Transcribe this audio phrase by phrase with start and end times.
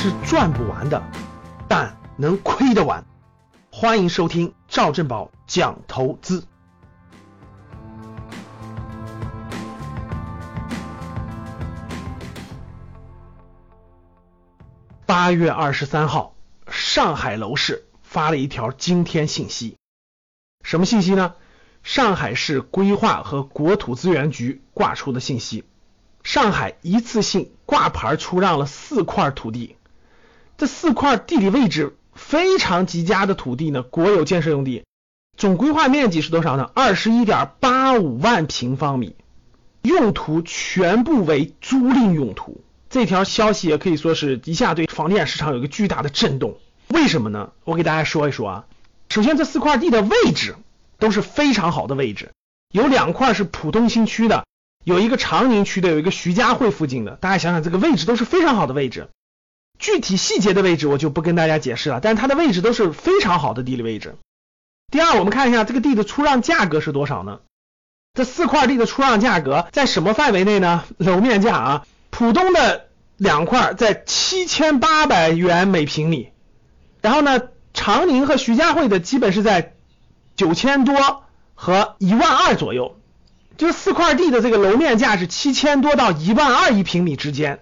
[0.00, 1.02] 是赚不完的，
[1.66, 3.04] 但能亏得完。
[3.72, 6.46] 欢迎收听赵正宝讲投资。
[15.04, 16.36] 八月二十三号，
[16.70, 19.76] 上海楼市发了一条惊天信息，
[20.62, 21.34] 什么信息呢？
[21.82, 25.64] 上海市规划和国土资源局挂出的信息，
[26.22, 29.74] 上海一次性挂牌出让了四块土地，
[30.58, 34.82] 这四块地理位置非常极佳的土地呢，国有建设用地，
[35.36, 36.68] 总规划面积是多少呢？
[36.74, 39.14] 二十一点八五万平方米，
[39.82, 42.60] 用途全部为租赁用途。
[42.90, 46.58] 这条消息也可以说是一下对房地产市场有一个巨大的震动。
[46.88, 47.52] 为什么呢？
[47.62, 48.64] 我给大家说一说啊。
[49.10, 50.56] 首先，这四块地的位置
[50.98, 52.32] 都是非常好的位置，
[52.72, 54.44] 有两块是浦东新区的，
[54.82, 57.12] 有一个长宁区的，有一个徐家汇附近的。
[57.12, 59.08] 大家想想，这个位置都是非常好的位置。
[59.78, 64.16] 具体细节的位置我就不跟大家解释了，但是它的位置都是非常好的地理位置。
[64.90, 67.40] 第二，我们看一下这个地的出让价格是多少呢？
[68.14, 70.84] 这四块地的出让价格在什么范围内呢？
[70.96, 71.86] 楼面价啊。
[72.10, 76.30] 浦东的两块在七千八百元每平米，
[77.00, 77.40] 然后呢，
[77.74, 79.74] 长宁和徐家汇的基本是在
[80.34, 81.22] 九千多
[81.54, 82.96] 和一万二左右，
[83.56, 87.60] 就四块地的这个楼面价是七千多到一万二一平米之间。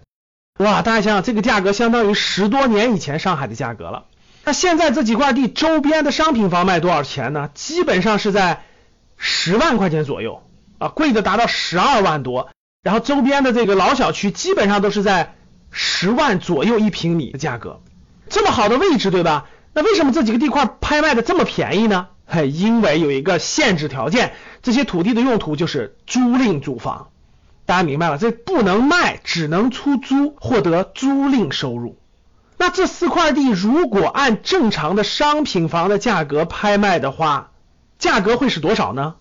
[0.59, 4.07] 哇，大家想想，这个价格相当于十多年以前上海的价格了。
[4.45, 7.51] 那现在这几块地周边的商品房卖多少钱呢？
[7.55, 8.63] 基本上是在
[9.17, 10.43] 十万块钱左右
[10.79, 12.49] 啊，贵的达到十二万多。
[12.83, 15.35] 然后周边的这个老小区基本上都是在
[15.73, 17.81] 十万左右一平米的价格，
[18.29, 19.47] 这么好的位置，对吧？
[19.75, 22.07] 那为什么这几个地块拍卖的这么便宜呢？
[22.25, 27.09] 嘿，因为有一个限制条件，这些土地的用途就是租赁住房，
[27.67, 28.17] 大家明白了？
[28.17, 31.99] 这不能卖，只能出租，获得租赁收入。
[32.57, 37.51] 那这四块地如果按正常的商品房的价格拍卖的话，
[37.99, 39.17] 价格会是多少呢？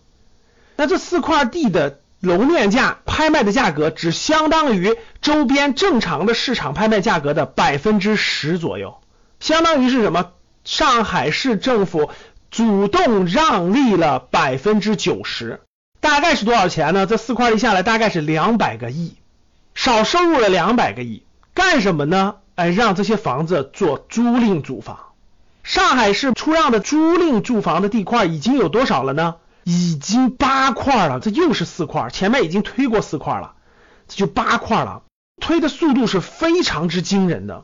[0.78, 2.00] 那这四块地的。
[2.22, 8.96] 楼面价拍卖的价格只相当于周边正常的市场拍卖价格的百分之十左右，
[9.40, 10.32] 相当于是什么？
[10.64, 12.10] 上海市政府
[12.50, 15.62] 主动让利了百分之九十，
[16.06, 17.08] 大概是多少钱呢？
[17.08, 19.16] 这四块一下来大概是两百个亿，
[19.74, 21.24] 少收入了两百个亿，
[21.56, 22.36] 干什么呢？
[22.54, 25.00] 哎，让这些房子做租赁住房。
[25.64, 29.38] 上海市出让的租赁住房的地块已经有多少了呢？
[29.64, 33.54] 已经八块了，这又是四块，前面已经推过四块了，
[34.08, 35.02] 这就八块了，
[35.42, 37.64] 推的速度是非常之惊人的。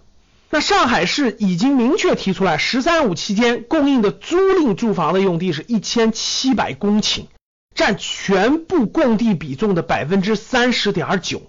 [0.49, 7.25] 那上海市已经明确提出来，“十三五”期间供应的租赁住房的用地是一千七百公顷，
[7.73, 11.41] 占全部供地比重的百分之三十点九。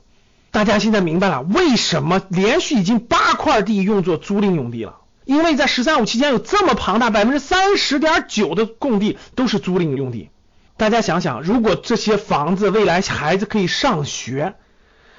[0.51, 4.97] 大家现在明白了为什么连续已经八块地用作租赁用地了？
[5.25, 10.31] 因为在“十三五”期间有这么庞大百分之三十点九的供地都是租赁用地。
[10.77, 14.55] 大家想想，如果这些房子未来孩子可以上学，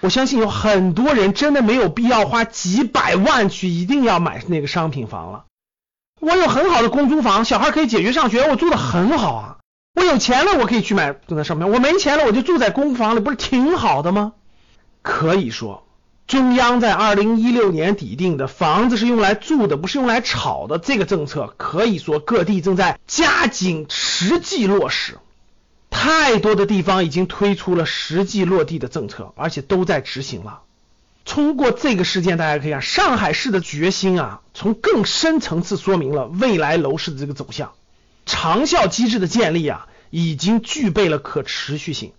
[0.02, 5.46] 我相信有很多人真的没有必要花几百万去一定要买那个商品房了。
[6.20, 9.58] 我有很好的公租房，小孩可以解决上学，我住的很好啊。
[9.96, 14.34] 我有钱了，我可以去买住在上面；我没钱了，我就住在公房里，不是挺好的吗？
[15.04, 15.86] 可以说，
[16.26, 25.20] 中央在二零一六年底定的房子是用来住的，不是用来炒的这个政策，可以说各地正在加紧实际落实。
[25.92, 30.62] 太多的地方已经推出了实际落地的政策，而且都在执行了。
[31.24, 37.74] 通过这个事件，大家可以看上海市的决心啊，从更深层次说明了未来楼市的这个走向。
[38.26, 42.14] 长效机制的建立啊，已经具备了可持续性，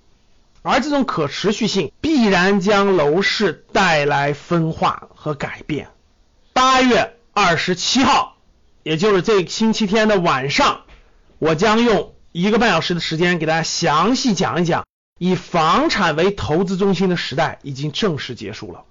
[0.63, 5.89] 而这种可持续性必然将楼市带来分化和改变。
[6.53, 8.37] 八月二十七号，
[8.83, 10.83] 也就是这星期天的晚上，
[11.39, 12.13] 我将用。
[12.37, 14.85] 一个半小时的时间，给大家详细讲一讲，
[15.21, 18.83] 以房产为投资中心的时代已经正式结束了。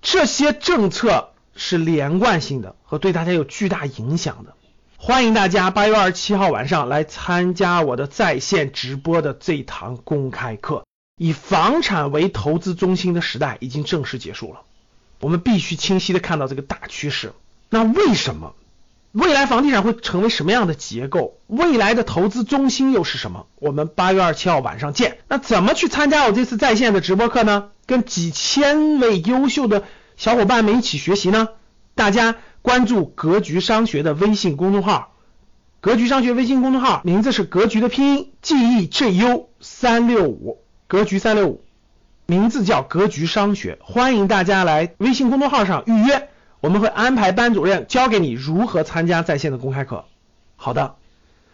[0.00, 4.54] 这些政策是连贯性的和对大家有巨大影响的。
[4.96, 10.84] 欢迎大家八月二十七号晚上来参加我的在线直播的这堂公开课。
[11.16, 14.62] 以房产为投资中心的时代已经正式结束了。
[15.20, 17.32] 我们必须清晰的看到这个大趋势。
[17.68, 18.54] 那为什么？
[19.12, 21.38] 未来房地产会成为什么样的结构？
[21.46, 23.46] 未来的投资中心又是什么？
[23.56, 25.18] 我们八月二十七号晚上见。
[25.28, 27.68] 那怎么去参加我这次在线的直播课呢？
[27.86, 29.84] 跟几千位优秀的
[30.16, 31.48] 小伙伴们一起学习呢？
[31.94, 35.12] 大家关注格局商学的微信公众号，
[35.80, 41.64] 格局商学微信公众号名字是格局的拼音，G E J U 三六五，格局三六五，
[42.26, 46.28] 名字叫格局商学，欢迎大家来微信公众号上预约。
[46.60, 50.06] 我们会安排班主任教给你如何参加在线的公开课。
[50.56, 50.96] 好的，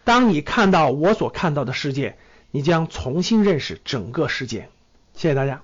[0.05, 2.17] 当你看到我所看到的世界，
[2.49, 4.69] 你将重新认识整个世界。
[5.13, 5.61] 谢谢大家。